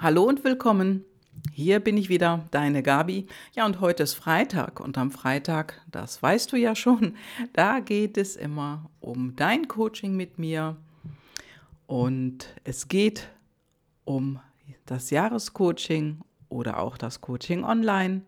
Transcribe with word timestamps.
Hallo 0.00 0.22
und 0.22 0.44
willkommen. 0.44 1.04
Hier 1.52 1.80
bin 1.80 1.96
ich 1.96 2.08
wieder, 2.08 2.46
deine 2.52 2.84
Gabi. 2.84 3.26
Ja, 3.56 3.66
und 3.66 3.80
heute 3.80 4.04
ist 4.04 4.14
Freitag 4.14 4.78
und 4.78 4.96
am 4.96 5.10
Freitag, 5.10 5.82
das 5.90 6.22
weißt 6.22 6.52
du 6.52 6.56
ja 6.56 6.76
schon, 6.76 7.16
da 7.52 7.80
geht 7.80 8.16
es 8.16 8.36
immer 8.36 8.88
um 9.00 9.34
dein 9.34 9.66
Coaching 9.66 10.14
mit 10.14 10.38
mir 10.38 10.76
und 11.88 12.54
es 12.62 12.86
geht 12.86 13.28
um 14.04 14.38
das 14.86 15.10
Jahrescoaching 15.10 16.20
oder 16.48 16.78
auch 16.78 16.96
das 16.96 17.20
Coaching 17.20 17.64
online 17.64 18.22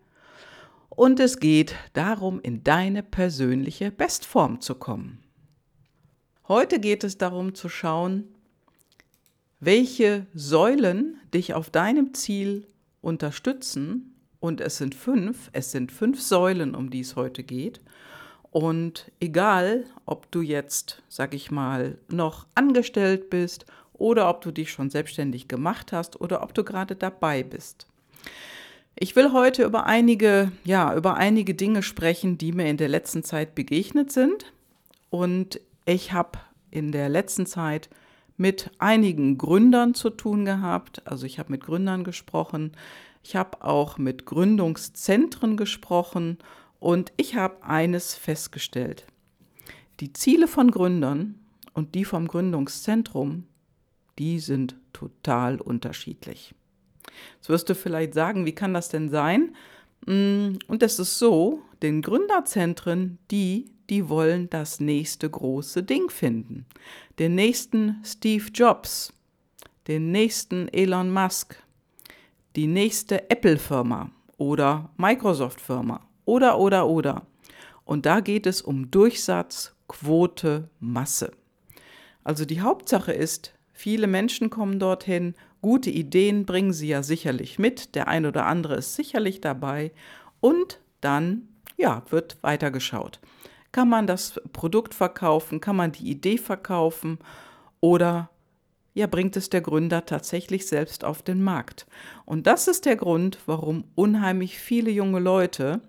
und 0.89 1.21
es 1.21 1.39
geht 1.39 1.75
darum, 1.93 2.41
in 2.41 2.65
deine 2.65 3.01
persönliche 3.01 3.91
Bestform 3.91 4.59
zu 4.59 4.75
kommen. 4.75 5.23
Heute 6.49 6.81
geht 6.81 7.05
es 7.05 7.17
darum 7.17 7.55
zu 7.55 7.69
schauen, 7.69 8.25
welche 9.61 10.25
Säulen 10.33 11.21
dich 11.33 11.53
auf 11.53 11.69
deinem 11.69 12.13
Ziel 12.13 12.67
unterstützen. 12.99 14.15
Und 14.41 14.59
es 14.59 14.77
sind 14.77 14.95
fünf, 14.95 15.49
es 15.53 15.71
sind 15.71 15.91
fünf 15.91 16.19
Säulen, 16.19 16.75
um 16.75 16.89
die 16.89 17.01
es 17.01 17.15
heute 17.15 17.43
geht. 17.43 17.79
Und 18.49 19.11
egal, 19.21 19.85
ob 20.05 20.29
du 20.31 20.41
jetzt, 20.41 21.03
sag 21.07 21.33
ich 21.33 21.51
mal, 21.51 21.99
noch 22.09 22.47
angestellt 22.55 23.29
bist 23.29 23.65
oder 23.93 24.27
ob 24.29 24.41
du 24.41 24.51
dich 24.51 24.71
schon 24.71 24.89
selbstständig 24.89 25.47
gemacht 25.47 25.93
hast 25.93 26.19
oder 26.19 26.41
ob 26.41 26.53
du 26.55 26.63
gerade 26.63 26.95
dabei 26.95 27.43
bist. 27.43 27.85
Ich 28.95 29.15
will 29.15 29.31
heute 29.31 29.63
über 29.63 29.85
einige, 29.85 30.51
ja, 30.63 30.93
über 30.95 31.15
einige 31.15 31.53
Dinge 31.53 31.83
sprechen, 31.83 32.37
die 32.37 32.51
mir 32.51 32.67
in 32.67 32.77
der 32.77 32.89
letzten 32.89 33.23
Zeit 33.23 33.53
begegnet 33.55 34.11
sind. 34.11 34.51
Und 35.11 35.61
ich 35.85 36.13
habe 36.13 36.39
in 36.71 36.91
der 36.91 37.09
letzten 37.09 37.45
Zeit 37.45 37.89
mit 38.41 38.71
einigen 38.79 39.37
Gründern 39.37 39.93
zu 39.93 40.09
tun 40.09 40.45
gehabt. 40.45 41.05
Also 41.05 41.27
ich 41.27 41.37
habe 41.37 41.51
mit 41.51 41.63
Gründern 41.63 42.03
gesprochen. 42.03 42.71
Ich 43.23 43.35
habe 43.35 43.63
auch 43.63 43.99
mit 43.99 44.25
Gründungszentren 44.25 45.57
gesprochen 45.57 46.39
und 46.79 47.13
ich 47.17 47.35
habe 47.35 47.63
eines 47.63 48.15
festgestellt. 48.15 49.05
Die 49.99 50.11
Ziele 50.11 50.47
von 50.47 50.71
Gründern 50.71 51.35
und 51.73 51.93
die 51.93 52.03
vom 52.03 52.27
Gründungszentrum, 52.27 53.45
die 54.17 54.39
sind 54.39 54.75
total 54.91 55.61
unterschiedlich. 55.61 56.55
Jetzt 57.35 57.49
wirst 57.49 57.69
du 57.69 57.75
vielleicht 57.75 58.15
sagen, 58.15 58.47
wie 58.47 58.55
kann 58.55 58.73
das 58.73 58.89
denn 58.89 59.09
sein? 59.09 59.55
Mm, 60.07 60.53
und 60.67 60.81
es 60.81 60.97
ist 60.97 61.19
so, 61.19 61.61
den 61.83 62.01
Gründerzentren, 62.01 63.19
die 63.29 63.69
die 63.91 64.07
wollen 64.07 64.49
das 64.49 64.79
nächste 64.79 65.29
große 65.29 65.83
Ding 65.83 66.09
finden. 66.09 66.65
Den 67.19 67.35
nächsten 67.35 68.01
Steve 68.05 68.45
Jobs, 68.53 69.13
den 69.89 70.11
nächsten 70.11 70.69
Elon 70.69 71.11
Musk, 71.11 71.61
die 72.55 72.67
nächste 72.67 73.29
Apple-Firma 73.29 74.09
oder 74.37 74.89
Microsoft-Firma 74.95 75.99
oder, 76.23 76.57
oder, 76.57 76.87
oder. 76.87 77.27
Und 77.83 78.05
da 78.05 78.21
geht 78.21 78.47
es 78.47 78.61
um 78.61 78.89
Durchsatz, 78.91 79.75
Quote, 79.89 80.69
Masse. 80.79 81.33
Also 82.23 82.45
die 82.45 82.61
Hauptsache 82.61 83.11
ist, 83.11 83.53
viele 83.73 84.07
Menschen 84.07 84.49
kommen 84.49 84.79
dorthin, 84.79 85.35
gute 85.61 85.89
Ideen 85.89 86.45
bringen 86.45 86.71
sie 86.71 86.87
ja 86.87 87.03
sicherlich 87.03 87.59
mit, 87.59 87.93
der 87.95 88.07
ein 88.07 88.25
oder 88.25 88.45
andere 88.45 88.75
ist 88.75 88.95
sicherlich 88.95 89.41
dabei 89.41 89.91
und 90.39 90.79
dann 91.01 91.49
ja, 91.75 92.03
wird 92.09 92.37
weitergeschaut. 92.41 93.19
Kann 93.71 93.87
man 93.87 94.07
das 94.07 94.39
Produkt 94.51 94.93
verkaufen? 94.93 95.61
Kann 95.61 95.75
man 95.75 95.91
die 95.91 96.09
Idee 96.09 96.37
verkaufen? 96.37 97.19
Oder 97.79 98.29
ja, 98.93 99.07
bringt 99.07 99.37
es 99.37 99.49
der 99.49 99.61
Gründer 99.61 100.05
tatsächlich 100.05 100.67
selbst 100.67 101.05
auf 101.05 101.21
den 101.21 101.41
Markt? 101.41 101.87
Und 102.25 102.47
das 102.47 102.67
ist 102.67 102.85
der 102.85 102.97
Grund, 102.97 103.39
warum 103.45 103.85
unheimlich 103.95 104.59
viele 104.59 104.91
junge 104.91 105.19
Leute 105.19 105.81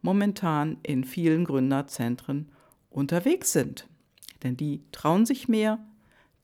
momentan 0.00 0.78
in 0.82 1.04
vielen 1.04 1.44
Gründerzentren 1.44 2.50
unterwegs 2.90 3.52
sind. 3.52 3.86
Denn 4.42 4.56
die 4.56 4.82
trauen 4.92 5.26
sich 5.26 5.48
mehr, 5.48 5.78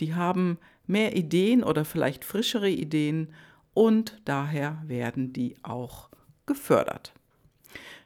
die 0.01 0.15
haben 0.15 0.59
mehr 0.87 1.17
Ideen 1.17 1.63
oder 1.63 1.85
vielleicht 1.85 2.25
frischere 2.25 2.69
Ideen 2.69 3.33
und 3.73 4.21
daher 4.25 4.83
werden 4.87 5.33
die 5.33 5.57
auch 5.63 6.11
gefördert. 6.45 7.15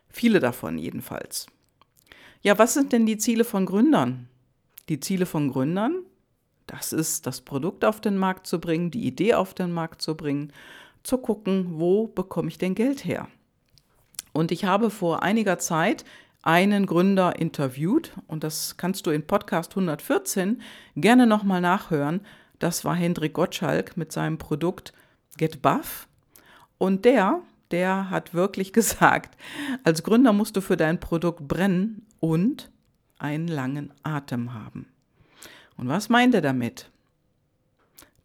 Viele 0.08 0.38
davon 0.40 0.78
jedenfalls. 0.78 1.46
Ja, 2.46 2.56
was 2.60 2.74
sind 2.74 2.92
denn 2.92 3.06
die 3.06 3.18
Ziele 3.18 3.42
von 3.42 3.66
Gründern? 3.66 4.28
Die 4.88 5.00
Ziele 5.00 5.26
von 5.26 5.50
Gründern, 5.50 6.04
das 6.68 6.92
ist 6.92 7.26
das 7.26 7.40
Produkt 7.40 7.84
auf 7.84 8.00
den 8.00 8.16
Markt 8.16 8.46
zu 8.46 8.60
bringen, 8.60 8.92
die 8.92 9.04
Idee 9.04 9.34
auf 9.34 9.52
den 9.52 9.72
Markt 9.72 10.00
zu 10.00 10.16
bringen, 10.16 10.52
zu 11.02 11.18
gucken, 11.18 11.66
wo 11.70 12.06
bekomme 12.06 12.46
ich 12.46 12.56
denn 12.56 12.76
Geld 12.76 13.04
her? 13.04 13.26
Und 14.32 14.52
ich 14.52 14.64
habe 14.64 14.90
vor 14.90 15.24
einiger 15.24 15.58
Zeit 15.58 16.04
einen 16.42 16.86
Gründer 16.86 17.36
interviewt 17.36 18.12
und 18.28 18.44
das 18.44 18.76
kannst 18.76 19.08
du 19.08 19.10
in 19.10 19.26
Podcast 19.26 19.72
114 19.72 20.62
gerne 20.94 21.26
nochmal 21.26 21.60
nachhören. 21.60 22.20
Das 22.60 22.84
war 22.84 22.94
Hendrik 22.94 23.32
Gottschalk 23.32 23.96
mit 23.96 24.12
seinem 24.12 24.38
Produkt 24.38 24.92
Get 25.36 25.62
Buff. 25.62 26.06
Und 26.78 27.06
der 27.06 27.42
der 27.70 28.10
hat 28.10 28.34
wirklich 28.34 28.72
gesagt, 28.72 29.36
als 29.84 30.02
Gründer 30.02 30.32
musst 30.32 30.56
du 30.56 30.60
für 30.60 30.76
dein 30.76 31.00
Produkt 31.00 31.46
brennen 31.46 32.06
und 32.20 32.70
einen 33.18 33.48
langen 33.48 33.92
Atem 34.02 34.54
haben. 34.54 34.86
Und 35.76 35.88
was 35.88 36.08
meint 36.08 36.34
er 36.34 36.42
damit? 36.42 36.90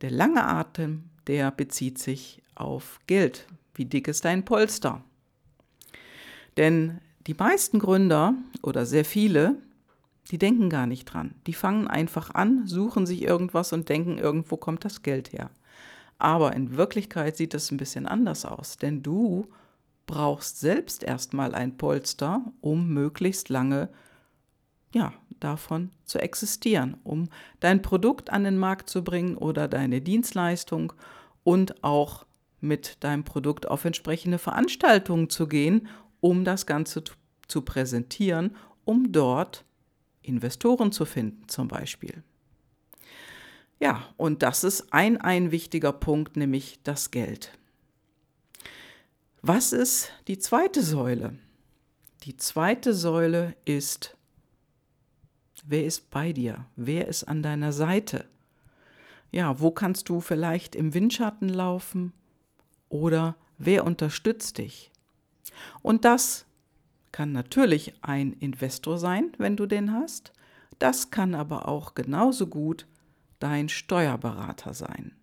Der 0.01 0.11
lange 0.11 0.43
Atem, 0.45 1.03
der 1.27 1.51
bezieht 1.51 1.97
sich 1.97 2.41
auf 2.55 2.99
Geld. 3.07 3.47
Wie 3.73 3.85
dick 3.85 4.07
ist 4.07 4.25
dein 4.25 4.45
Polster? 4.45 5.03
Denn 6.57 6.99
die 7.27 7.33
meisten 7.33 7.79
Gründer 7.79 8.33
oder 8.61 8.85
sehr 8.85 9.05
viele, 9.05 9.55
die 10.31 10.37
denken 10.37 10.69
gar 10.69 10.87
nicht 10.87 11.05
dran. 11.05 11.35
Die 11.47 11.53
fangen 11.53 11.87
einfach 11.87 12.33
an, 12.33 12.67
suchen 12.67 13.05
sich 13.05 13.21
irgendwas 13.21 13.73
und 13.73 13.89
denken, 13.89 14.17
irgendwo 14.17 14.57
kommt 14.57 14.85
das 14.85 15.03
Geld 15.03 15.33
her. 15.33 15.49
Aber 16.17 16.53
in 16.53 16.77
Wirklichkeit 16.77 17.37
sieht 17.37 17.53
es 17.53 17.71
ein 17.71 17.77
bisschen 17.77 18.05
anders 18.05 18.45
aus, 18.45 18.77
denn 18.77 19.01
du 19.01 19.47
brauchst 20.11 20.59
selbst 20.59 21.03
erstmal 21.03 21.55
ein 21.55 21.77
Polster, 21.77 22.43
um 22.59 22.89
möglichst 22.89 23.47
lange 23.47 23.87
ja, 24.93 25.13
davon 25.39 25.91
zu 26.03 26.19
existieren, 26.19 26.97
um 27.05 27.29
dein 27.61 27.81
Produkt 27.81 28.29
an 28.29 28.43
den 28.43 28.57
Markt 28.57 28.89
zu 28.89 29.05
bringen 29.05 29.37
oder 29.37 29.69
deine 29.69 30.01
Dienstleistung 30.01 30.91
und 31.45 31.81
auch 31.81 32.25
mit 32.59 33.01
deinem 33.05 33.23
Produkt 33.23 33.69
auf 33.69 33.85
entsprechende 33.85 34.37
Veranstaltungen 34.37 35.29
zu 35.29 35.47
gehen, 35.47 35.87
um 36.19 36.43
das 36.43 36.65
Ganze 36.65 37.05
zu 37.47 37.61
präsentieren, 37.61 38.57
um 38.83 39.13
dort 39.13 39.63
Investoren 40.23 40.91
zu 40.91 41.05
finden 41.05 41.47
zum 41.47 41.69
Beispiel. 41.69 42.21
Ja, 43.79 44.03
und 44.17 44.43
das 44.43 44.65
ist 44.65 44.91
ein, 44.91 45.21
ein 45.21 45.51
wichtiger 45.51 45.93
Punkt, 45.93 46.35
nämlich 46.35 46.79
das 46.83 47.11
Geld. 47.11 47.57
Was 49.43 49.73
ist 49.73 50.11
die 50.27 50.37
zweite 50.37 50.83
Säule? 50.83 51.35
Die 52.25 52.37
zweite 52.37 52.93
Säule 52.93 53.55
ist, 53.65 54.15
wer 55.65 55.83
ist 55.83 56.11
bei 56.11 56.31
dir? 56.31 56.67
Wer 56.75 57.07
ist 57.07 57.23
an 57.23 57.41
deiner 57.41 57.73
Seite? 57.73 58.25
Ja, 59.31 59.59
wo 59.59 59.71
kannst 59.71 60.09
du 60.09 60.21
vielleicht 60.21 60.75
im 60.75 60.93
Windschatten 60.93 61.49
laufen? 61.49 62.13
Oder 62.87 63.35
wer 63.57 63.83
unterstützt 63.83 64.59
dich? 64.59 64.91
Und 65.81 66.05
das 66.05 66.45
kann 67.11 67.31
natürlich 67.31 67.95
ein 68.03 68.33
Investor 68.33 68.99
sein, 68.99 69.31
wenn 69.39 69.57
du 69.57 69.65
den 69.65 69.91
hast. 69.91 70.33
Das 70.77 71.09
kann 71.09 71.33
aber 71.33 71.67
auch 71.67 71.95
genauso 71.95 72.45
gut 72.45 72.85
dein 73.39 73.69
Steuerberater 73.69 74.75
sein. 74.75 75.15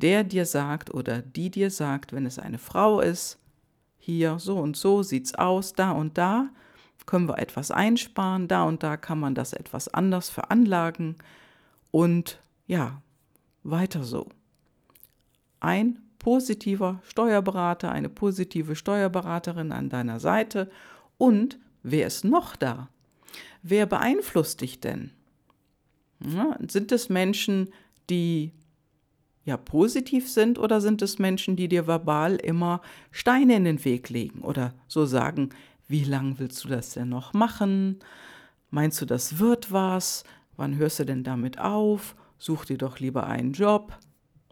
Der 0.00 0.24
dir 0.24 0.46
sagt 0.46 0.94
oder 0.94 1.20
die 1.20 1.50
dir 1.50 1.70
sagt, 1.70 2.14
wenn 2.14 2.24
es 2.24 2.38
eine 2.38 2.58
Frau 2.58 3.00
ist, 3.00 3.38
hier 3.98 4.38
so 4.38 4.58
und 4.58 4.76
so 4.76 5.02
sieht's 5.02 5.34
aus, 5.34 5.74
da 5.74 5.92
und 5.92 6.16
da 6.16 6.48
können 7.04 7.28
wir 7.28 7.38
etwas 7.38 7.70
einsparen, 7.70 8.48
da 8.48 8.64
und 8.64 8.82
da 8.82 8.96
kann 8.96 9.20
man 9.20 9.34
das 9.34 9.52
etwas 9.52 9.88
anders 9.88 10.30
veranlagen 10.30 11.16
und 11.90 12.40
ja, 12.66 13.02
weiter 13.62 14.04
so. 14.04 14.28
Ein 15.60 15.98
positiver 16.18 17.00
Steuerberater, 17.04 17.92
eine 17.92 18.08
positive 18.08 18.76
Steuerberaterin 18.76 19.70
an 19.72 19.90
deiner 19.90 20.18
Seite 20.18 20.70
und 21.18 21.58
wer 21.82 22.06
ist 22.06 22.24
noch 22.24 22.56
da? 22.56 22.88
Wer 23.62 23.84
beeinflusst 23.84 24.62
dich 24.62 24.80
denn? 24.80 25.10
Ja, 26.20 26.56
sind 26.68 26.90
es 26.92 27.10
Menschen, 27.10 27.70
die 28.08 28.52
ja 29.44 29.56
positiv 29.56 30.30
sind 30.30 30.58
oder 30.58 30.80
sind 30.80 31.02
es 31.02 31.18
Menschen, 31.18 31.56
die 31.56 31.68
dir 31.68 31.86
verbal 31.86 32.36
immer 32.36 32.80
Steine 33.10 33.56
in 33.56 33.64
den 33.64 33.84
Weg 33.84 34.08
legen 34.10 34.42
oder 34.42 34.74
so 34.86 35.06
sagen, 35.06 35.50
wie 35.88 36.04
lange 36.04 36.38
willst 36.38 36.62
du 36.64 36.68
das 36.68 36.90
denn 36.90 37.08
noch 37.08 37.32
machen? 37.32 37.98
Meinst 38.70 39.00
du, 39.00 39.06
das 39.06 39.38
wird 39.38 39.72
was? 39.72 40.24
Wann 40.56 40.76
hörst 40.76 41.00
du 41.00 41.04
denn 41.04 41.24
damit 41.24 41.58
auf? 41.58 42.14
Such 42.38 42.66
dir 42.66 42.78
doch 42.78 43.00
lieber 43.00 43.26
einen 43.26 43.52
Job. 43.52 43.98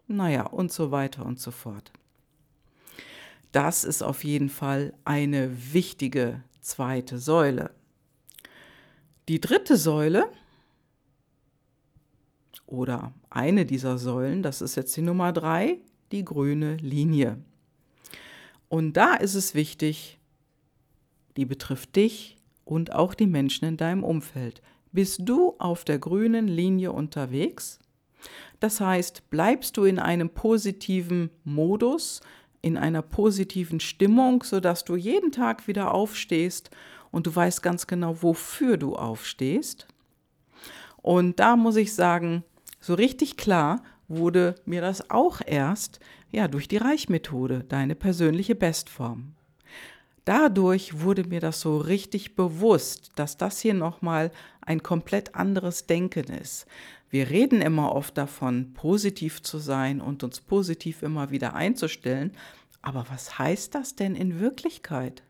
naja, 0.07 0.47
und 0.47 0.71
so 0.71 0.91
weiter 0.91 1.25
und 1.25 1.39
so 1.39 1.51
fort. 1.51 1.91
Das 3.51 3.83
ist 3.83 4.01
auf 4.01 4.23
jeden 4.23 4.49
Fall 4.49 4.93
eine 5.05 5.73
wichtige 5.73 6.43
zweite 6.61 7.19
Säule. 7.19 7.71
Die 9.27 9.39
dritte 9.39 9.77
Säule 9.77 10.29
oder 12.69 13.13
eine 13.31 13.65
dieser 13.65 13.97
Säulen, 13.97 14.43
das 14.43 14.61
ist 14.61 14.75
jetzt 14.75 14.95
die 14.95 15.01
Nummer 15.01 15.33
drei, 15.33 15.79
die 16.11 16.23
grüne 16.23 16.77
Linie. 16.77 17.37
Und 18.67 18.93
da 18.93 19.15
ist 19.15 19.33
es 19.33 19.55
wichtig, 19.55 20.19
die 21.35 21.45
betrifft 21.45 21.95
dich 21.95 22.37
und 22.65 22.93
auch 22.93 23.15
die 23.15 23.25
Menschen 23.25 23.65
in 23.65 23.77
deinem 23.77 24.03
Umfeld. 24.03 24.61
Bist 24.91 25.21
du 25.23 25.55
auf 25.57 25.83
der 25.83 25.97
grünen 25.97 26.47
Linie 26.47 26.91
unterwegs? 26.91 27.79
Das 28.59 28.79
heißt, 28.79 29.31
bleibst 29.31 29.75
du 29.77 29.85
in 29.85 29.97
einem 29.97 30.29
positiven 30.29 31.31
Modus, 31.43 32.21
in 32.61 32.77
einer 32.77 33.01
positiven 33.01 33.79
Stimmung, 33.79 34.43
sodass 34.43 34.83
du 34.83 34.95
jeden 34.95 35.31
Tag 35.31 35.67
wieder 35.67 35.93
aufstehst 35.93 36.69
und 37.09 37.25
du 37.25 37.35
weißt 37.35 37.63
ganz 37.63 37.87
genau, 37.87 38.21
wofür 38.21 38.77
du 38.77 38.95
aufstehst. 38.95 39.87
Und 41.01 41.39
da 41.39 41.55
muss 41.55 41.77
ich 41.77 41.93
sagen, 41.93 42.43
so 42.79 42.93
richtig 42.93 43.37
klar 43.37 43.83
wurde 44.07 44.55
mir 44.65 44.81
das 44.81 45.09
auch 45.09 45.41
erst 45.45 45.99
ja 46.31 46.47
durch 46.47 46.67
die 46.67 46.77
Reichmethode, 46.77 47.63
deine 47.67 47.95
persönliche 47.95 48.55
Bestform. 48.55 49.33
Dadurch 50.25 51.01
wurde 51.01 51.23
mir 51.23 51.39
das 51.39 51.61
so 51.61 51.77
richtig 51.77 52.35
bewusst, 52.35 53.11
dass 53.15 53.37
das 53.37 53.59
hier 53.61 53.73
nochmal 53.73 54.31
ein 54.61 54.83
komplett 54.83 55.33
anderes 55.33 55.87
Denken 55.87 56.25
ist. 56.25 56.67
Wir 57.09 57.29
reden 57.29 57.61
immer 57.61 57.95
oft 57.95 58.17
davon, 58.17 58.73
positiv 58.73 59.41
zu 59.41 59.57
sein 59.57 59.99
und 59.99 60.23
uns 60.23 60.41
positiv 60.41 61.01
immer 61.01 61.31
wieder 61.31 61.55
einzustellen. 61.55 62.33
Aber 62.81 63.07
was 63.09 63.39
heißt 63.39 63.73
das 63.73 63.95
denn 63.95 64.15
in 64.15 64.39
Wirklichkeit? 64.39 65.23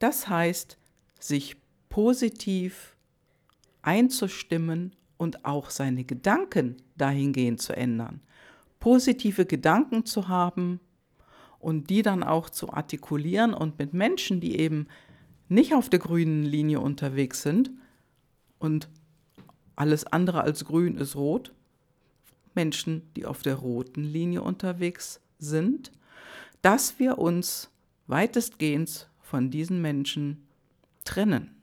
Das 0.00 0.28
heißt, 0.28 0.76
sich 1.20 1.56
positiv 1.88 2.96
einzustimmen 3.82 4.96
und 5.20 5.44
auch 5.44 5.68
seine 5.68 6.04
Gedanken 6.04 6.78
dahingehend 6.96 7.60
zu 7.60 7.76
ändern. 7.76 8.22
Positive 8.78 9.44
Gedanken 9.44 10.06
zu 10.06 10.28
haben 10.28 10.80
und 11.58 11.90
die 11.90 12.00
dann 12.00 12.22
auch 12.22 12.48
zu 12.48 12.72
artikulieren 12.72 13.52
und 13.52 13.78
mit 13.78 13.92
Menschen, 13.92 14.40
die 14.40 14.58
eben 14.58 14.86
nicht 15.50 15.74
auf 15.74 15.90
der 15.90 15.98
grünen 15.98 16.42
Linie 16.42 16.80
unterwegs 16.80 17.42
sind 17.42 17.70
und 18.58 18.88
alles 19.76 20.06
andere 20.06 20.40
als 20.40 20.64
grün 20.64 20.96
ist 20.96 21.16
rot. 21.16 21.52
Menschen, 22.54 23.02
die 23.14 23.26
auf 23.26 23.42
der 23.42 23.56
roten 23.56 24.02
Linie 24.02 24.40
unterwegs 24.40 25.20
sind, 25.38 25.92
dass 26.62 26.98
wir 26.98 27.18
uns 27.18 27.70
weitestgehend 28.06 29.10
von 29.20 29.50
diesen 29.50 29.82
Menschen 29.82 30.46
trennen. 31.04 31.59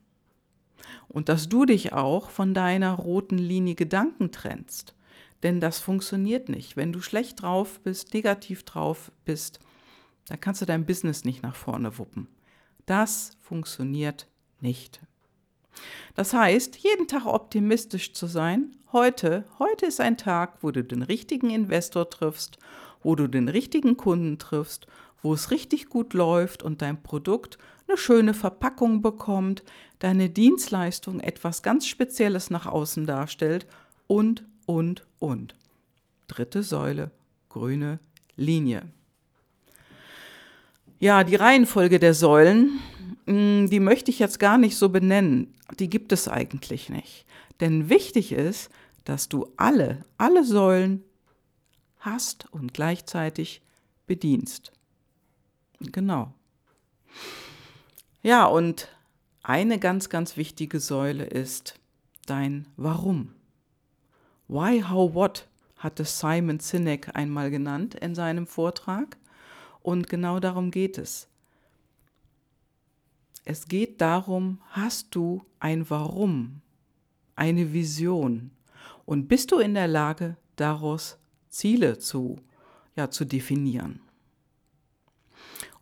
Und 1.17 1.29
dass 1.29 1.49
du 1.49 1.65
dich 1.65 1.93
auch 1.93 2.29
von 2.29 2.53
deiner 2.53 2.93
roten 2.93 3.39
Linie 3.39 3.73
Gedanken 3.73 4.31
trennst. 4.31 4.93
Denn 5.41 5.59
das 5.59 5.79
funktioniert 5.79 6.47
nicht. 6.47 6.77
Wenn 6.77 6.93
du 6.93 7.01
schlecht 7.01 7.41
drauf 7.41 7.79
bist, 7.79 8.13
negativ 8.13 8.61
drauf 8.61 9.11
bist, 9.25 9.59
dann 10.27 10.39
kannst 10.39 10.61
du 10.61 10.67
dein 10.67 10.85
Business 10.85 11.25
nicht 11.25 11.41
nach 11.41 11.55
vorne 11.55 11.97
wuppen. 11.97 12.27
Das 12.85 13.31
funktioniert 13.39 14.27
nicht. 14.61 15.01
Das 16.13 16.33
heißt, 16.33 16.77
jeden 16.77 17.07
Tag 17.07 17.25
optimistisch 17.25 18.13
zu 18.13 18.27
sein. 18.27 18.75
Heute, 18.91 19.43
heute 19.57 19.87
ist 19.87 19.99
ein 19.99 20.17
Tag, 20.17 20.61
wo 20.61 20.69
du 20.69 20.83
den 20.83 21.01
richtigen 21.01 21.49
Investor 21.49 22.11
triffst, 22.11 22.59
wo 23.01 23.15
du 23.15 23.27
den 23.27 23.49
richtigen 23.49 23.97
Kunden 23.97 24.37
triffst, 24.37 24.85
wo 25.23 25.33
es 25.33 25.49
richtig 25.49 25.89
gut 25.89 26.13
läuft 26.13 26.61
und 26.61 26.83
dein 26.83 27.01
Produkt 27.01 27.57
eine 27.87 27.97
schöne 27.97 28.33
Verpackung 28.33 29.01
bekommt, 29.01 29.63
deine 29.99 30.29
Dienstleistung 30.29 31.19
etwas 31.19 31.63
ganz 31.63 31.87
Spezielles 31.87 32.49
nach 32.49 32.65
außen 32.65 33.05
darstellt 33.05 33.65
und, 34.07 34.45
und, 34.65 35.05
und. 35.19 35.55
Dritte 36.27 36.63
Säule, 36.63 37.11
grüne 37.49 37.99
Linie. 38.35 38.83
Ja, 40.99 41.23
die 41.23 41.35
Reihenfolge 41.35 41.99
der 41.99 42.13
Säulen 42.13 42.79
hm, 43.27 43.69
die 43.69 43.79
möchte 43.79 44.09
ich 44.09 44.19
jetzt 44.19 44.39
gar 44.39 44.57
nicht 44.57 44.77
so 44.77 44.89
benennen. 44.89 45.53
Die 45.79 45.89
gibt 45.89 46.11
es 46.11 46.27
eigentlich 46.27 46.89
nicht. 46.89 47.25
Denn 47.59 47.89
wichtig 47.89 48.31
ist, 48.31 48.71
dass 49.03 49.29
du 49.29 49.51
alle, 49.57 50.05
alle 50.17 50.43
Säulen 50.43 51.03
hast 51.99 52.51
und 52.51 52.73
gleichzeitig 52.73 53.61
bedienst. 54.05 54.71
Genau. 55.79 56.33
Ja, 58.27 58.45
und 58.45 58.89
eine 59.41 59.79
ganz, 59.79 60.09
ganz 60.09 60.35
wichtige 60.35 60.81
Säule 60.81 61.23
ist 61.23 61.79
dein 62.25 62.67
Warum. 62.75 63.33
Why, 64.49 64.83
how, 64.83 65.13
what 65.13 65.47
hatte 65.77 66.03
Simon 66.03 66.59
Sinek 66.59 67.15
einmal 67.15 67.49
genannt 67.49 67.95
in 67.95 68.15
seinem 68.15 68.45
Vortrag. 68.45 69.15
Und 69.81 70.09
genau 70.09 70.41
darum 70.41 70.71
geht 70.71 70.97
es. 70.97 71.29
Es 73.45 73.69
geht 73.69 74.01
darum, 74.01 74.59
hast 74.71 75.15
du 75.15 75.45
ein 75.61 75.89
Warum, 75.89 76.59
eine 77.37 77.71
Vision 77.71 78.51
und 79.05 79.29
bist 79.29 79.53
du 79.53 79.59
in 79.59 79.73
der 79.73 79.87
Lage, 79.87 80.35
daraus 80.57 81.17
Ziele 81.47 81.97
zu, 81.97 82.41
ja, 82.97 83.09
zu 83.09 83.23
definieren. 83.23 84.01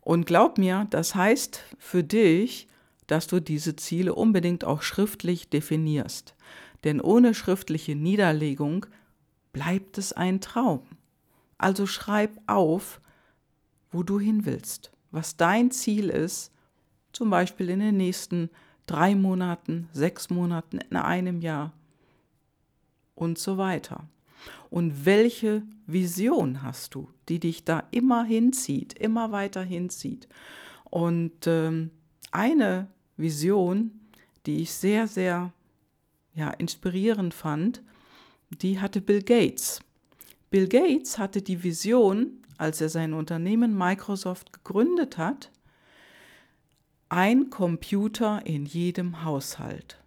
Und 0.06 0.24
glaub 0.24 0.56
mir, 0.56 0.86
das 0.90 1.16
heißt 1.16 1.64
für 1.80 2.04
dich, 2.04 2.68
dass 3.08 3.26
du 3.26 3.40
diese 3.40 3.74
Ziele 3.74 4.14
unbedingt 4.14 4.62
auch 4.62 4.82
schriftlich 4.82 5.50
definierst. 5.50 6.36
Denn 6.84 7.00
ohne 7.00 7.34
schriftliche 7.34 7.96
Niederlegung 7.96 8.86
bleibt 9.52 9.98
es 9.98 10.12
ein 10.12 10.40
Traum. 10.40 10.82
Also 11.58 11.86
schreib 11.86 12.38
auf, 12.46 13.00
wo 13.90 14.04
du 14.04 14.20
hin 14.20 14.46
willst, 14.46 14.92
was 15.10 15.36
dein 15.36 15.72
Ziel 15.72 16.08
ist 16.08 16.52
zum 17.12 17.28
Beispiel 17.28 17.68
in 17.68 17.80
den 17.80 17.96
nächsten 17.96 18.48
drei 18.86 19.16
Monaten, 19.16 19.88
sechs 19.92 20.30
Monaten, 20.30 20.78
in 20.88 20.98
einem 20.98 21.40
Jahr 21.40 21.72
und 23.16 23.38
so 23.38 23.58
weiter. 23.58 24.04
Und 24.70 25.04
welche 25.06 25.62
Vision 25.86 26.62
hast 26.62 26.94
du, 26.94 27.08
die 27.28 27.40
dich 27.40 27.64
da 27.64 27.84
immer 27.90 28.24
hinzieht, 28.24 28.92
immer 28.94 29.32
weiter 29.32 29.62
hinzieht? 29.62 30.28
Und 30.90 31.46
ähm, 31.46 31.90
eine 32.30 32.88
Vision, 33.16 33.92
die 34.46 34.62
ich 34.62 34.72
sehr, 34.72 35.06
sehr 35.08 35.52
ja, 36.34 36.50
inspirierend 36.50 37.34
fand, 37.34 37.82
die 38.50 38.80
hatte 38.80 39.00
Bill 39.00 39.22
Gates. 39.22 39.80
Bill 40.50 40.68
Gates 40.68 41.18
hatte 41.18 41.42
die 41.42 41.62
Vision, 41.62 42.42
als 42.58 42.80
er 42.80 42.88
sein 42.88 43.14
Unternehmen 43.14 43.76
Microsoft 43.76 44.52
gegründet 44.52 45.18
hat, 45.18 45.50
ein 47.08 47.50
Computer 47.50 48.44
in 48.44 48.66
jedem 48.66 49.24
Haushalt. 49.24 49.98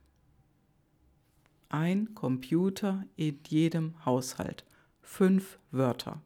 Ein 1.71 2.15
Computer 2.15 3.05
in 3.15 3.39
jedem 3.47 3.93
Haushalt. 4.03 4.65
Fünf 5.03 5.59
Wörter. 5.69 6.19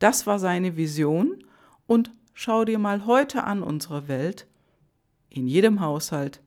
Das 0.00 0.26
war 0.26 0.40
seine 0.40 0.76
Vision 0.76 1.44
und 1.86 2.10
schau 2.34 2.64
dir 2.64 2.80
mal 2.80 3.06
heute 3.06 3.44
an 3.44 3.62
unsere 3.62 4.08
Welt. 4.08 4.48
In 5.30 5.46
jedem 5.46 5.80
Haushalt 5.80 6.42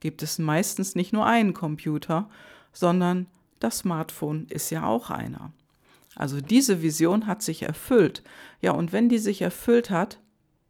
gibt 0.00 0.22
es 0.22 0.38
meistens 0.38 0.94
nicht 0.94 1.12
nur 1.12 1.26
einen 1.26 1.52
Computer, 1.52 2.30
sondern 2.72 3.26
das 3.60 3.80
Smartphone 3.80 4.46
ist 4.48 4.70
ja 4.70 4.86
auch 4.86 5.10
einer. 5.10 5.52
Also 6.16 6.40
diese 6.40 6.80
Vision 6.80 7.26
hat 7.26 7.42
sich 7.42 7.62
erfüllt. 7.62 8.22
Ja, 8.62 8.72
und 8.72 8.90
wenn 8.92 9.10
die 9.10 9.18
sich 9.18 9.42
erfüllt 9.42 9.90
hat, 9.90 10.18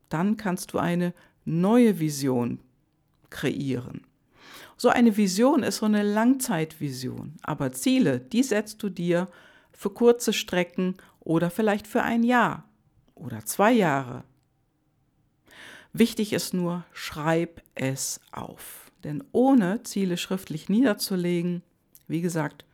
dann 0.08 0.36
kannst 0.36 0.72
du 0.72 0.78
eine 0.78 1.14
neue 1.44 2.00
Vision 2.00 2.58
kreieren. 3.30 4.04
So 4.76 4.88
eine 4.88 5.16
Vision 5.16 5.62
ist 5.62 5.76
so 5.76 5.86
eine 5.86 6.02
Langzeitvision, 6.02 7.34
aber 7.42 7.72
Ziele, 7.72 8.20
die 8.20 8.42
setzt 8.42 8.82
du 8.82 8.88
dir 8.88 9.28
für 9.72 9.90
kurze 9.90 10.32
Strecken 10.32 10.94
oder 11.20 11.50
vielleicht 11.50 11.86
für 11.86 12.02
ein 12.02 12.22
Jahr 12.22 12.64
oder 13.14 13.44
zwei 13.44 13.72
Jahre. 13.72 14.24
Wichtig 15.92 16.32
ist 16.32 16.54
nur, 16.54 16.84
schreib 16.92 17.62
es 17.74 18.20
auf. 18.32 18.90
Denn 19.04 19.22
ohne 19.32 19.82
Ziele 19.84 20.16
schriftlich 20.16 20.68
niederzulegen, 20.68 21.62
wie 22.08 22.20
gesagt, 22.20 22.64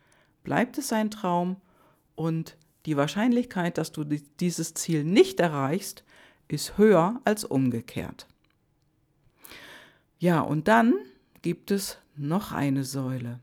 bleibt 0.42 0.78
es 0.78 0.92
ein 0.92 1.10
Traum 1.10 1.56
und 2.14 2.56
die 2.86 2.96
Wahrscheinlichkeit, 2.96 3.76
dass 3.76 3.92
du 3.92 4.04
dieses 4.04 4.74
Ziel 4.74 5.04
nicht 5.04 5.38
erreichst, 5.38 6.04
ist 6.48 6.78
höher 6.78 7.20
als 7.24 7.44
umgekehrt. 7.44 8.26
Ja, 10.18 10.40
und 10.40 10.68
dann 10.68 10.94
gibt 11.42 11.70
es 11.70 11.98
noch 12.16 12.52
eine 12.52 12.84
Säule. 12.84 13.40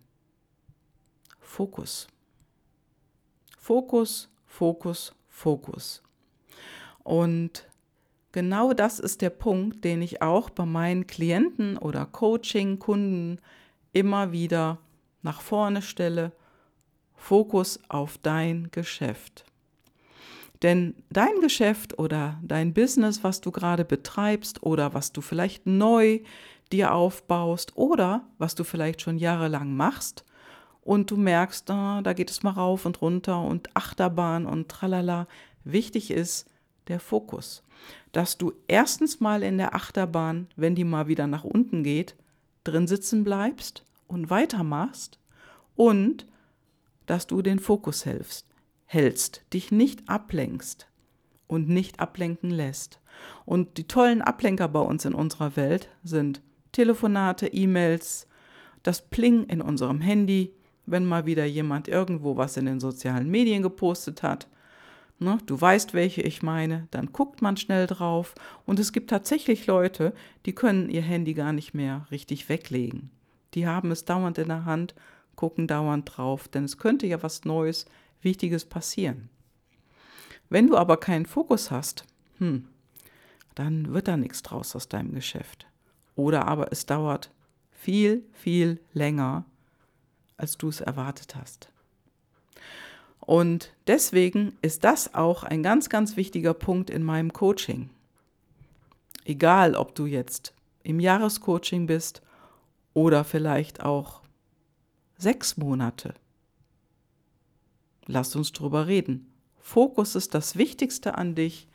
Fokus. 1.40 2.08
Fokus, 3.58 4.30
Fokus, 4.46 5.14
Fokus. 5.28 6.04
Und 7.04 7.68
genau 8.32 8.74
das 8.74 9.00
ist 9.00 9.22
der 9.22 9.30
Punkt, 9.30 9.84
den 9.84 10.02
ich 10.02 10.22
auch 10.22 10.50
bei 10.50 10.66
meinen 10.66 11.08
Klienten 11.08 11.78
oder 11.78 12.06
Coaching-Kunden 12.06 13.40
immer 13.94 14.32
wieder 14.32 14.80
nach 15.22 15.42
vorne 15.42 15.82
stelle. 15.82 16.32
Fokus 17.16 17.80
auf 17.90 18.18
dein 18.20 18.70
Geschäft. 18.72 19.46
Denn 20.64 20.96
dein 21.10 21.40
Geschäft 21.42 22.00
oder 22.00 22.40
dein 22.42 22.74
Business, 22.74 23.24
was 23.24 23.42
du 23.42 23.52
gerade 23.52 23.86
betreibst 23.86 24.64
oder 24.64 24.94
was 24.94 25.12
du 25.12 25.22
vielleicht 25.22 25.66
neu 25.66 26.20
dir 26.72 26.94
aufbaust 26.94 27.78
oder 27.78 28.28
was 28.38 28.56
du 28.56 28.64
vielleicht 28.64 29.02
schon 29.02 29.18
jahrelang 29.18 29.76
machst 29.76 30.26
und 30.82 31.12
du 31.12 31.18
merkst, 31.18 31.70
ah, 31.70 32.02
da 32.02 32.14
geht 32.14 32.32
es 32.32 32.44
mal 32.44 32.52
rauf 32.52 32.86
und 32.86 33.02
runter 33.02 33.42
und 33.42 33.76
Achterbahn 33.76 34.46
und 34.46 34.70
tralala. 34.70 35.28
Wichtig 35.64 36.12
ist 36.12 36.50
der 36.88 37.00
Fokus, 37.00 37.64
dass 38.14 38.38
du 38.38 38.54
erstens 38.68 39.20
mal 39.20 39.44
in 39.44 39.58
der 39.58 39.76
Achterbahn, 39.76 40.48
wenn 40.56 40.76
die 40.76 40.86
mal 40.86 41.08
wieder 41.08 41.28
nach 41.28 41.44
unten 41.44 41.84
geht, 41.84 42.16
drin 42.64 42.88
sitzen 42.88 43.24
bleibst 43.24 43.84
und 44.08 44.30
weitermachst 44.30 45.20
und 45.76 46.26
dass 47.06 47.28
du 47.28 47.42
den 47.42 47.60
Fokus 47.60 48.06
hältst, 48.06 48.47
hältst, 48.88 49.44
dich 49.54 49.72
nicht 49.72 50.10
ablenkst 50.10 50.88
und 51.46 51.70
nicht 51.70 52.00
ablenken 52.00 52.50
lässt. 52.50 53.00
Und 53.46 53.78
die 53.78 53.88
tollen 53.88 54.22
Ablenker 54.22 54.68
bei 54.68 54.80
uns 54.80 55.06
in 55.06 55.14
unserer 55.14 55.56
Welt 55.56 55.90
sind 56.04 56.42
Telefonate, 56.72 57.48
E-Mails, 57.48 58.28
das 58.84 59.10
Pling 59.10 59.46
in 59.46 59.62
unserem 59.62 60.02
Handy, 60.02 60.54
wenn 60.86 61.06
mal 61.06 61.26
wieder 61.26 61.46
jemand 61.46 61.88
irgendwo 61.88 62.38
was 62.38 62.58
in 62.58 62.66
den 62.66 62.80
sozialen 62.80 63.30
Medien 63.30 63.62
gepostet 63.62 64.24
hat. 64.24 64.48
Ne, 65.20 65.40
du 65.48 65.60
weißt, 65.60 65.96
welche 65.96 66.22
ich 66.22 66.44
meine, 66.44 66.88
dann 66.92 67.12
guckt 67.12 67.42
man 67.42 67.58
schnell 67.58 67.88
drauf. 67.88 68.36
Und 68.66 68.80
es 68.80 68.94
gibt 68.94 69.10
tatsächlich 69.10 69.66
Leute, 69.66 70.14
die 70.46 70.54
können 70.54 70.90
ihr 70.90 71.02
Handy 71.02 71.34
gar 71.34 71.54
nicht 71.54 71.74
mehr 71.74 72.06
richtig 72.12 72.50
weglegen. 72.50 73.10
Die 73.56 73.66
haben 73.66 73.90
es 73.90 74.06
dauernd 74.06 74.38
in 74.38 74.50
der 74.50 74.66
Hand, 74.66 74.94
gucken 75.36 75.68
dauernd 75.68 76.12
drauf, 76.16 76.48
denn 76.48 76.66
es 76.66 76.78
könnte 76.78 77.08
ja 77.08 77.24
was 77.24 77.46
Neues, 77.46 77.86
Wichtiges 78.22 78.66
passieren. 78.66 79.30
Wenn 80.50 80.68
du 80.68 80.78
aber 80.78 80.98
keinen 80.98 81.26
Fokus 81.26 81.72
hast, 81.72 82.06
hm, 82.38 82.68
dann 83.56 83.94
wird 83.94 84.08
da 84.08 84.18
nichts 84.18 84.44
draus 84.44 84.76
aus 84.76 84.88
deinem 84.88 85.14
Geschäft. 85.14 85.66
Oder 86.16 86.48
aber 86.48 86.72
es 86.72 86.86
dauert 86.86 87.32
viel, 87.72 88.24
viel 88.34 88.80
länger, 88.94 89.46
als 90.38 90.58
du 90.58 90.70
es 90.70 90.82
erwartet 90.82 91.36
hast. 91.36 91.70
Und 93.20 93.74
deswegen 93.88 94.58
ist 94.62 94.84
das 94.84 95.14
auch 95.14 95.44
ein 95.44 95.62
ganz, 95.62 95.90
ganz 95.90 96.16
wichtiger 96.16 96.54
Punkt 96.54 96.90
in 96.90 97.04
meinem 97.04 97.34
Coaching. 97.34 97.90
Egal, 99.26 99.76
ob 99.76 99.96
du 99.96 100.06
jetzt 100.06 100.54
im 100.84 101.02
Jahrescoaching 101.02 101.88
bist 101.88 102.22
oder 102.94 103.26
vielleicht 103.26 103.84
auch 103.84 104.22
sechs 105.18 105.58
Monate. 105.58 106.14
Lass 108.08 108.36
uns 108.36 108.54
drüber 108.54 108.88
reden. 108.88 109.32
Fokus 109.60 110.16
ist 110.16 110.34
das 110.34 110.58
Wichtigste 110.58 111.18
an 111.18 111.36
dich, 111.36 111.68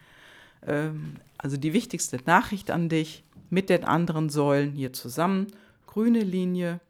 ähm, 0.67 1.17
also 1.37 1.57
die 1.57 1.75
wichtigste 1.75 2.19
Nachricht 2.25 2.71
an 2.71 2.89
dich 2.89 3.23
mit 3.51 3.69
den 3.69 3.85
anderen 3.85 4.31
Säulen 4.31 4.73
hier 4.73 4.95
zusammen. 4.95 5.49
Grüne 5.87 6.21
Linie. 6.21 6.81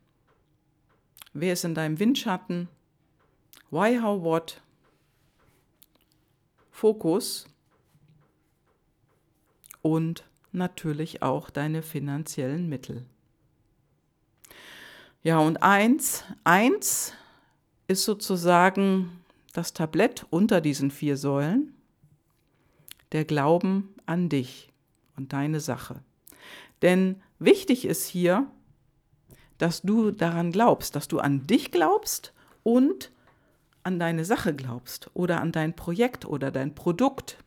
Wer 1.32 1.54
ist 1.54 1.64
in 1.64 1.75
deinem 1.75 1.99
Windschatten? 1.99 2.68
Why, 3.70 3.99
how, 4.00 4.22
what? 4.22 4.61
Fokus. 6.70 7.49
Und 9.80 10.25
natürlich 10.52 11.22
auch 11.22 11.50
deine 11.50 11.82
finanziellen 11.82 12.68
Mittel. 12.68 13.04
Ja, 15.25 15.38
und 15.38 15.62
eins, 15.62 16.25
eins 16.44 17.14
ist 17.88 18.04
sozusagen 18.04 19.22
das 19.52 19.73
Tablett 19.73 20.26
unter 20.30 20.61
diesen 20.61 20.90
vier 20.90 21.16
Säulen, 21.16 21.75
der 23.12 23.25
Glauben 23.25 23.94
an 24.06 24.28
dich 24.28 24.73
und 25.16 25.32
deine 25.32 25.61
Sache. 25.61 26.02
Denn 26.80 27.23
wichtig 27.38 27.85
ist 27.85 28.06
hier, 28.06 28.47
dass 29.59 29.82
du 29.82 30.11
daran 30.11 30.50
glaubst, 30.50 30.97
dass 30.97 31.06
du 31.09 31.21
an 31.21 31.47
dich 31.47 31.71
glaubst 31.71 32.32
und 32.62 33.12
an 33.85 33.99
deine 33.99 34.25
Sache 34.25 34.54
glaubst 34.54 35.11
oder 35.14 35.40
an 35.40 35.52
dein 35.52 35.76
Projekt 35.76 36.25
oder 36.25 36.50
dein 36.50 36.75
Produkt. 36.75 37.38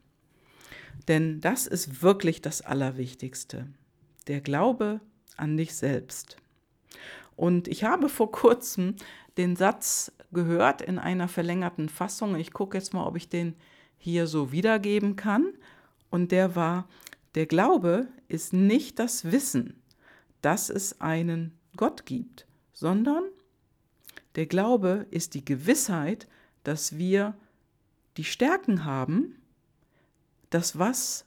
Denn 1.07 1.41
das 1.41 1.67
ist 1.67 2.01
wirklich 2.01 2.41
das 2.41 2.61
Allerwichtigste. 2.61 3.67
Der 4.27 4.41
Glaube 4.41 5.01
an 5.37 5.57
dich 5.57 5.75
selbst. 5.75 6.37
Und 7.35 7.67
ich 7.67 7.83
habe 7.83 8.09
vor 8.09 8.31
kurzem 8.31 8.95
den 9.37 9.55
Satz 9.55 10.11
gehört 10.31 10.81
in 10.81 10.99
einer 10.99 11.27
verlängerten 11.27 11.89
Fassung. 11.89 12.35
Ich 12.35 12.53
gucke 12.53 12.77
jetzt 12.77 12.93
mal, 12.93 13.05
ob 13.05 13.15
ich 13.15 13.29
den 13.29 13.55
hier 13.97 14.27
so 14.27 14.51
wiedergeben 14.51 15.15
kann. 15.15 15.53
Und 16.09 16.31
der 16.31 16.55
war, 16.55 16.87
der 17.35 17.45
Glaube 17.45 18.07
ist 18.27 18.53
nicht 18.53 18.99
das 18.99 19.31
Wissen, 19.31 19.81
dass 20.41 20.69
es 20.69 21.01
einen 21.01 21.57
Gott 21.75 22.05
gibt, 22.05 22.45
sondern 22.73 23.23
der 24.35 24.45
Glaube 24.45 25.07
ist 25.11 25.33
die 25.33 25.43
Gewissheit, 25.43 26.27
dass 26.63 26.97
wir 26.97 27.35
die 28.17 28.23
Stärken 28.23 28.85
haben, 28.85 29.35
das 30.49 30.77
was 30.79 31.25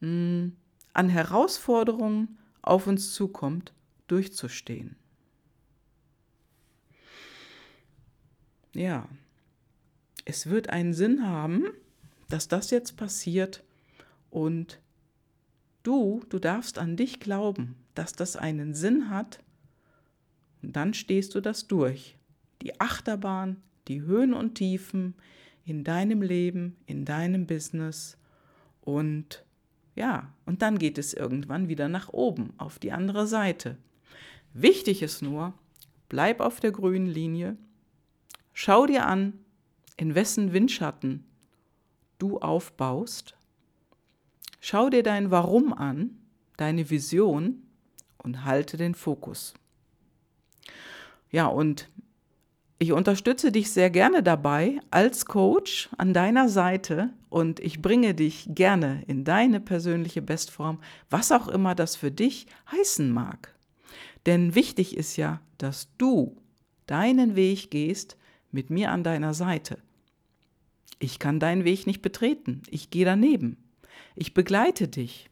mh, 0.00 0.08
hm, 0.08 0.56
an 0.92 1.08
Herausforderungen 1.08 2.38
auf 2.60 2.86
uns 2.86 3.14
zukommt, 3.14 3.72
durchzustehen. 4.08 4.96
Ja, 8.74 9.08
es 10.24 10.46
wird 10.46 10.70
einen 10.70 10.94
Sinn 10.94 11.26
haben, 11.26 11.64
dass 12.28 12.48
das 12.48 12.70
jetzt 12.70 12.96
passiert 12.96 13.62
und 14.30 14.80
du, 15.82 16.22
du 16.28 16.38
darfst 16.38 16.78
an 16.78 16.96
dich 16.96 17.20
glauben, 17.20 17.76
dass 17.94 18.12
das 18.12 18.36
einen 18.36 18.74
Sinn 18.74 19.10
hat. 19.10 19.40
Und 20.62 20.76
dann 20.76 20.94
stehst 20.94 21.34
du 21.34 21.40
das 21.40 21.68
durch. 21.68 22.16
Die 22.62 22.80
Achterbahn, 22.80 23.60
die 23.88 24.02
Höhen 24.02 24.32
und 24.32 24.54
Tiefen 24.54 25.14
in 25.64 25.84
deinem 25.84 26.22
Leben, 26.22 26.76
in 26.86 27.04
deinem 27.04 27.46
Business. 27.46 28.16
Und 28.80 29.44
ja, 29.94 30.32
und 30.46 30.62
dann 30.62 30.78
geht 30.78 30.98
es 30.98 31.12
irgendwann 31.12 31.68
wieder 31.68 31.88
nach 31.88 32.08
oben, 32.08 32.54
auf 32.56 32.78
die 32.78 32.92
andere 32.92 33.26
Seite. 33.26 33.76
Wichtig 34.54 35.02
ist 35.02 35.20
nur, 35.22 35.52
bleib 36.08 36.40
auf 36.40 36.60
der 36.60 36.72
grünen 36.72 37.06
Linie, 37.06 37.56
schau 38.52 38.86
dir 38.86 39.06
an, 39.06 39.38
in 39.96 40.14
wessen 40.14 40.52
Windschatten 40.52 41.24
du 42.18 42.38
aufbaust 42.38 43.34
Schau 44.64 44.90
dir 44.90 45.02
dein 45.02 45.32
Warum 45.32 45.72
an, 45.72 46.18
deine 46.56 46.88
Vision 46.88 47.64
und 48.18 48.44
halte 48.44 48.76
den 48.76 48.94
Fokus. 48.94 49.54
Ja, 51.32 51.48
und 51.48 51.88
ich 52.78 52.92
unterstütze 52.92 53.50
dich 53.50 53.72
sehr 53.72 53.90
gerne 53.90 54.22
dabei 54.22 54.78
als 54.92 55.26
Coach 55.26 55.88
an 55.98 56.14
deiner 56.14 56.48
Seite 56.48 57.10
und 57.28 57.58
ich 57.58 57.82
bringe 57.82 58.14
dich 58.14 58.50
gerne 58.50 59.02
in 59.08 59.24
deine 59.24 59.58
persönliche 59.58 60.22
Bestform, 60.22 60.78
was 61.10 61.32
auch 61.32 61.48
immer 61.48 61.74
das 61.74 61.96
für 61.96 62.12
dich 62.12 62.46
heißen 62.70 63.10
mag. 63.10 63.56
Denn 64.26 64.54
wichtig 64.54 64.96
ist 64.96 65.16
ja, 65.16 65.40
dass 65.58 65.88
du 65.98 66.36
deinen 66.86 67.34
Weg 67.34 67.72
gehst 67.72 68.16
mit 68.52 68.70
mir 68.70 68.90
an 68.90 69.02
deiner 69.02 69.34
Seite. 69.34 69.78
Ich 70.98 71.18
kann 71.18 71.40
deinen 71.40 71.64
Weg 71.64 71.86
nicht 71.86 72.02
betreten, 72.02 72.62
ich 72.70 72.90
gehe 72.90 73.04
daneben. 73.04 73.56
Ich 74.14 74.34
begleite 74.34 74.88
dich. 74.88 75.30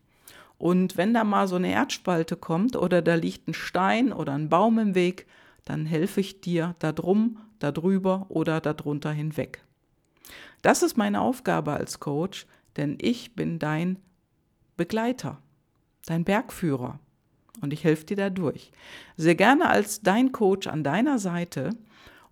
Und 0.58 0.96
wenn 0.96 1.14
da 1.14 1.24
mal 1.24 1.48
so 1.48 1.56
eine 1.56 1.70
Erdspalte 1.70 2.36
kommt 2.36 2.76
oder 2.76 3.00
da 3.00 3.14
liegt 3.14 3.48
ein 3.48 3.54
Stein 3.54 4.12
oder 4.12 4.32
ein 4.32 4.48
Baum 4.48 4.78
im 4.78 4.94
Weg, 4.94 5.26
dann 5.64 5.86
helfe 5.86 6.20
ich 6.20 6.40
dir 6.40 6.74
da 6.80 6.92
drum, 6.92 7.38
da 7.60 7.72
drüber 7.72 8.26
oder 8.28 8.60
darunter 8.60 9.12
hinweg. 9.12 9.64
Das 10.62 10.82
ist 10.82 10.96
meine 10.96 11.20
Aufgabe 11.20 11.72
als 11.72 12.00
Coach, 12.00 12.46
denn 12.76 12.98
ich 13.00 13.34
bin 13.34 13.58
dein 13.58 13.98
Begleiter, 14.76 15.38
dein 16.06 16.24
Bergführer 16.24 17.00
und 17.60 17.72
ich 17.72 17.84
helfe 17.84 18.06
dir 18.06 18.16
dadurch. 18.16 18.70
Sehr 19.16 19.34
gerne 19.34 19.68
als 19.68 20.02
dein 20.02 20.32
Coach 20.32 20.66
an 20.66 20.84
deiner 20.84 21.18
Seite 21.18 21.70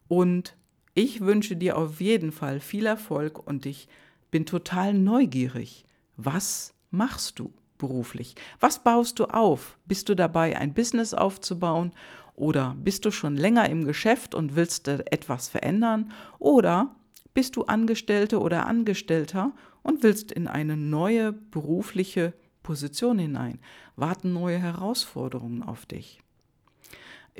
und 0.08 0.56
ich 0.98 1.20
wünsche 1.20 1.54
dir 1.54 1.78
auf 1.78 2.00
jeden 2.00 2.32
Fall 2.32 2.58
viel 2.58 2.84
Erfolg 2.84 3.38
und 3.46 3.66
ich 3.66 3.86
bin 4.32 4.46
total 4.46 4.92
neugierig, 4.92 5.84
was 6.16 6.74
machst 6.90 7.38
du 7.38 7.52
beruflich? 7.78 8.34
Was 8.58 8.82
baust 8.82 9.20
du 9.20 9.26
auf? 9.26 9.78
Bist 9.86 10.08
du 10.08 10.16
dabei, 10.16 10.58
ein 10.58 10.74
Business 10.74 11.14
aufzubauen? 11.14 11.92
Oder 12.34 12.74
bist 12.82 13.04
du 13.04 13.12
schon 13.12 13.36
länger 13.36 13.68
im 13.68 13.84
Geschäft 13.84 14.34
und 14.34 14.56
willst 14.56 14.88
etwas 14.88 15.48
verändern? 15.48 16.10
Oder 16.40 16.96
bist 17.32 17.54
du 17.54 17.62
Angestellte 17.62 18.40
oder 18.40 18.66
Angestellter 18.66 19.52
und 19.84 20.02
willst 20.02 20.32
in 20.32 20.48
eine 20.48 20.76
neue 20.76 21.32
berufliche 21.32 22.34
Position 22.64 23.20
hinein. 23.20 23.60
Warten 23.94 24.32
neue 24.32 24.58
Herausforderungen 24.58 25.62
auf 25.62 25.86
dich. 25.86 26.20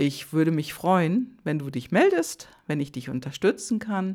Ich 0.01 0.33
würde 0.33 0.53
mich 0.53 0.75
freuen, 0.75 1.37
wenn 1.43 1.59
du 1.59 1.71
dich 1.71 1.91
meldest, 1.91 2.47
wenn 2.69 2.79
ich 2.79 2.93
dich 2.93 3.09
unterstützen 3.09 3.81
kann 3.81 4.15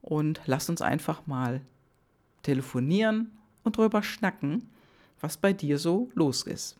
und 0.00 0.40
lass 0.46 0.68
uns 0.68 0.82
einfach 0.82 1.28
mal 1.28 1.60
telefonieren 2.42 3.30
und 3.62 3.76
drüber 3.76 4.02
schnacken, 4.02 4.68
was 5.20 5.36
bei 5.36 5.52
dir 5.52 5.78
so 5.78 6.10
los 6.14 6.42
ist. 6.42 6.76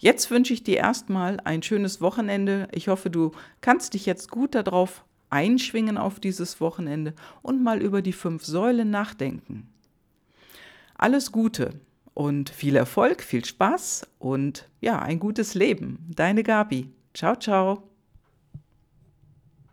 Jetzt 0.00 0.32
wünsche 0.32 0.52
ich 0.52 0.64
dir 0.64 0.78
erstmal 0.78 1.38
ein 1.44 1.62
schönes 1.62 2.00
Wochenende. 2.00 2.66
Ich 2.72 2.88
hoffe, 2.88 3.08
du 3.08 3.30
kannst 3.60 3.94
dich 3.94 4.04
jetzt 4.04 4.32
gut 4.32 4.56
darauf 4.56 5.04
einschwingen 5.30 5.96
auf 5.96 6.18
dieses 6.18 6.60
Wochenende 6.60 7.14
und 7.40 7.62
mal 7.62 7.80
über 7.80 8.02
die 8.02 8.12
fünf 8.12 8.44
Säulen 8.44 8.90
nachdenken. 8.90 9.68
Alles 10.96 11.30
Gute 11.30 11.70
und 12.14 12.50
viel 12.50 12.74
Erfolg, 12.74 13.22
viel 13.22 13.44
Spaß 13.44 14.08
und 14.18 14.68
ja, 14.80 14.98
ein 14.98 15.20
gutes 15.20 15.54
Leben. 15.54 16.10
Deine 16.16 16.42
Gabi. 16.42 16.90
Ciao, 17.14 17.34
ciao. 17.36 17.93